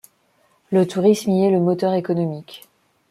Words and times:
Le 0.71 0.87
tourisme 0.87 1.29
y 1.29 1.43
est 1.45 1.51
le 1.51 1.59
moteur 1.59 1.93
économique. 1.93 2.67